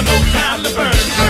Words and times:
with 0.00 0.08
no 0.08 0.18
time 0.32 0.62
to 0.64 0.74
burn. 0.74 1.29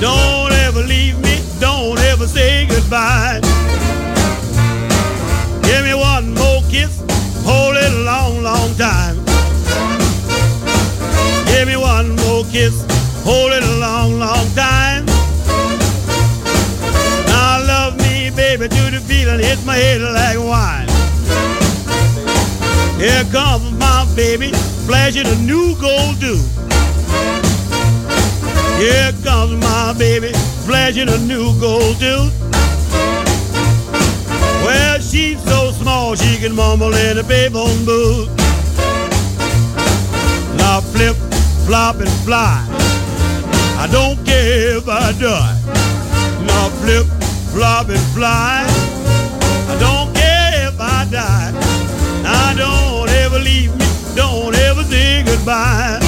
Don't 0.00 0.50
ever 0.64 0.80
leave 0.80 1.18
me, 1.20 1.36
don't 1.58 1.98
ever 1.98 2.26
say 2.26 2.66
goodbye. 2.66 3.38
Give 5.62 5.84
me 5.84 5.92
one 5.92 6.32
more 6.34 6.62
kiss, 6.70 7.04
hold 7.44 7.76
it 7.76 7.92
a 7.92 8.02
long, 8.04 8.42
long 8.42 8.74
time. 8.76 9.16
Give 11.52 11.68
me 11.68 11.76
one 11.76 12.16
more 12.16 12.44
kiss, 12.44 12.86
hold 13.24 13.52
it 13.52 13.62
a 13.62 13.76
long, 13.76 14.18
long 14.18 14.46
time. 14.54 15.04
Now 17.26 17.62
love 17.66 17.98
me, 17.98 18.30
baby, 18.30 18.68
the 18.68 19.02
feeling, 19.06 19.40
hit 19.40 19.62
my 19.66 19.76
head 19.76 20.00
like 20.00 20.38
wine. 20.38 20.88
Here 22.98 23.24
comes 23.30 23.70
my 23.78 24.06
baby, 24.16 24.50
flashing 24.86 25.26
a 25.26 25.36
new 25.42 25.76
gold 25.78 26.18
dude. 26.20 26.59
Here 28.80 29.12
comes 29.22 29.52
my 29.60 29.94
baby, 29.98 30.32
flashing 30.64 31.10
a 31.10 31.18
new 31.18 31.52
gold 31.60 32.00
tooth. 32.00 32.32
Well, 34.64 34.98
she's 35.00 35.38
so 35.44 35.70
small 35.72 36.14
she 36.14 36.38
can 36.38 36.56
mumble 36.56 36.94
in 36.94 37.18
a 37.18 37.22
payphone 37.22 37.84
booth. 37.84 38.30
Now 40.56 40.80
flip, 40.80 41.14
flop, 41.66 41.96
and 41.96 42.08
fly. 42.24 42.64
I 43.76 43.86
don't 43.92 44.16
care 44.24 44.78
if 44.78 44.88
I 44.88 45.12
die. 45.12 45.60
Now 46.46 46.70
flip, 46.80 47.04
flop, 47.52 47.90
and 47.90 48.06
fly. 48.16 48.64
I 49.68 49.76
don't 49.78 50.14
care 50.16 50.68
if 50.68 50.80
I 50.80 51.06
die. 51.10 51.52
I 52.24 52.54
don't 52.56 53.10
ever 53.10 53.40
leave 53.40 53.76
me. 53.76 53.84
Don't 54.14 54.54
ever 54.54 54.84
say 54.84 55.22
goodbye. 55.22 55.99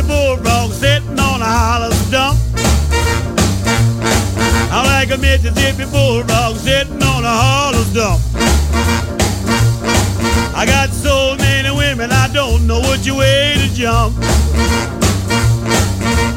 dirty 0.00 0.08
bulldog 0.08 0.72
sitting 0.72 1.18
on 1.18 1.40
a 1.40 1.44
hollow 1.44 1.90
stump. 1.90 2.38
I 4.72 4.82
like 4.86 5.10
a 5.10 5.18
Mississippi 5.18 5.90
bulldog 5.90 6.56
sitting 6.56 7.02
on 7.02 7.24
a 7.24 7.28
hollow 7.28 7.82
stump. 7.84 8.20
I 10.54 10.66
got 10.66 10.90
so 10.90 11.36
many 11.38 11.70
women, 11.70 12.10
I 12.12 12.28
don't 12.32 12.66
know 12.66 12.80
which 12.80 13.10
way 13.10 13.54
to 13.56 13.74
jump. 13.74 14.16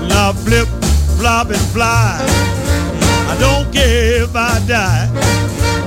Now 0.10 0.34
flip, 0.34 0.68
flop, 1.18 1.48
and 1.48 1.66
fly. 1.74 2.20
I 3.30 3.38
don't 3.40 3.72
care 3.74 4.24
if 4.24 4.36
I 4.36 4.60
die. 4.68 5.10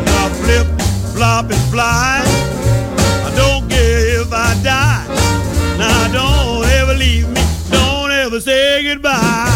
Now 0.04 0.28
flip, 0.28 0.66
flop, 1.14 1.50
and 1.50 1.70
fly. 1.70 2.22
I 3.24 3.32
don't 3.34 3.68
care 3.68 4.22
if 4.22 4.32
I 4.32 4.54
die. 4.62 5.06
Now 5.78 6.12
don't 6.12 6.64
ever 6.80 6.94
leave 6.94 7.28
me 7.28 7.35
never 8.36 8.40
say 8.40 8.82
goodbye. 8.82 9.55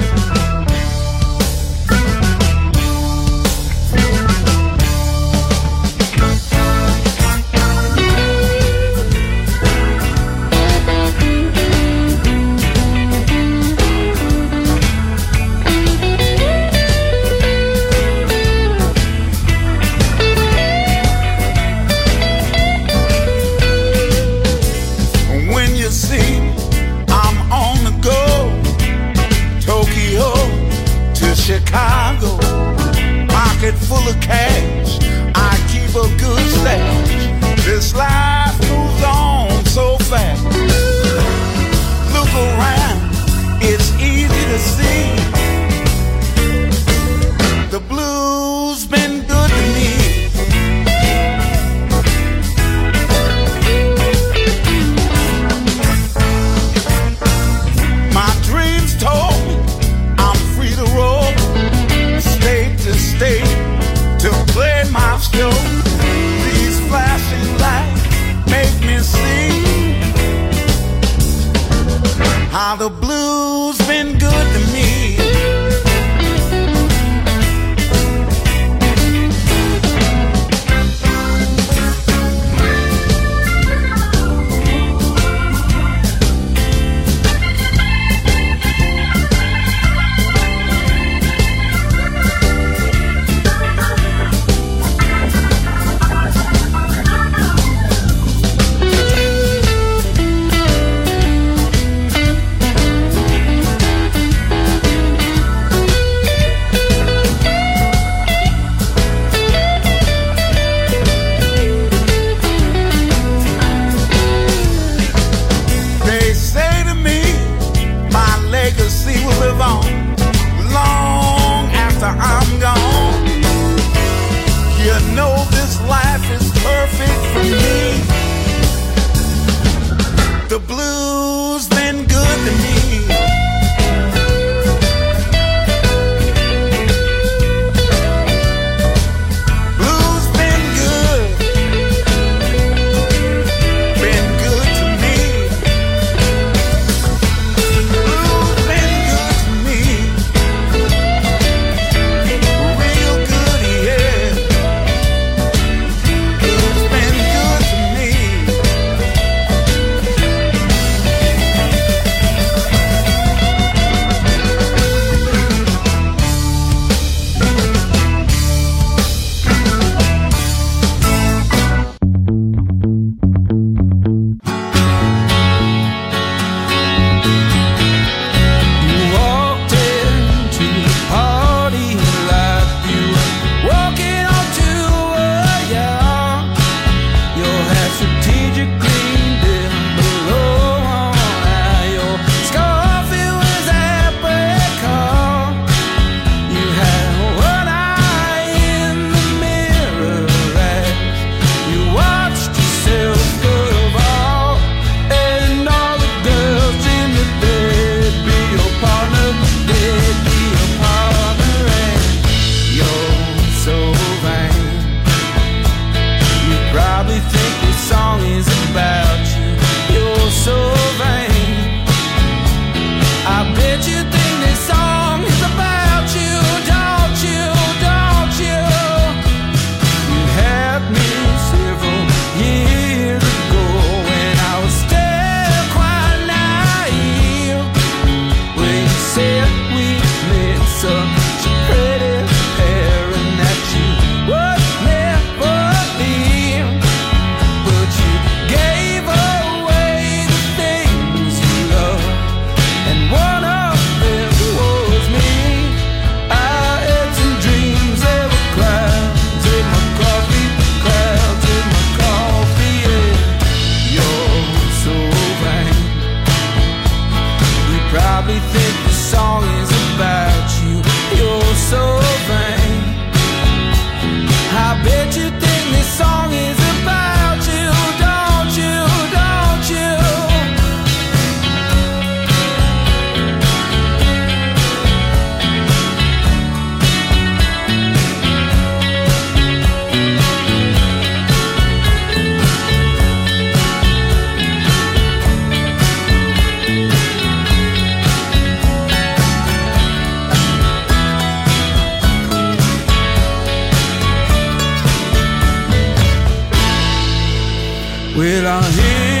Well, 308.13 308.45
I 308.45 308.61
hang 308.61 309.20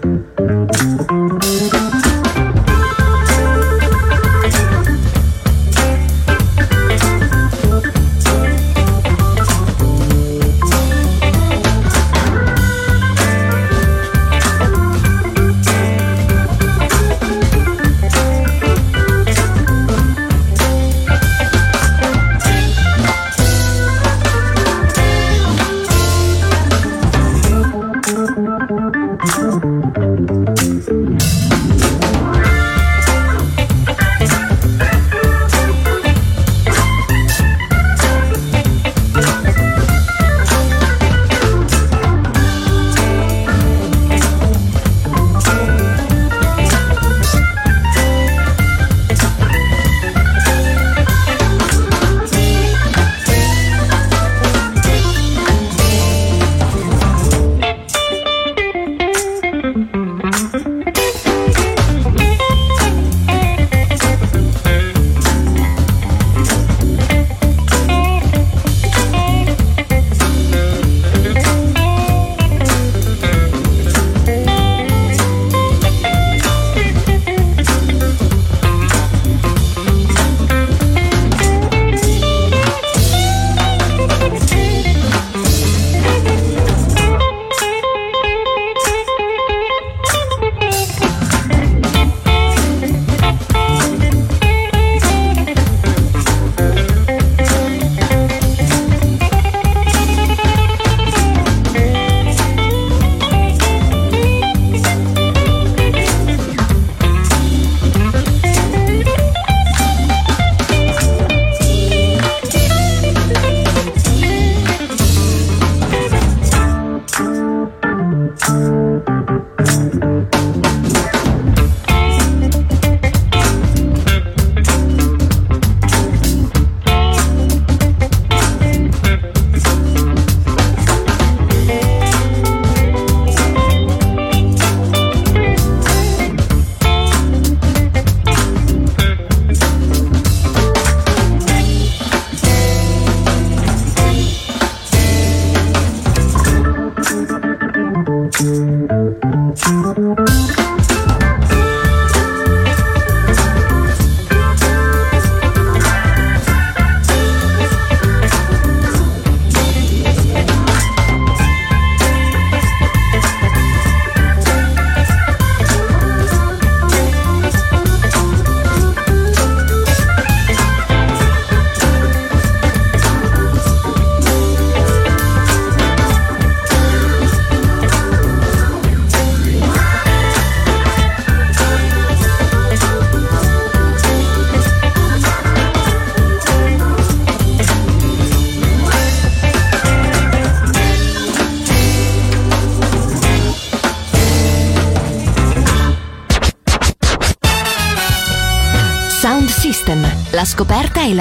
Sound 0.00 0.31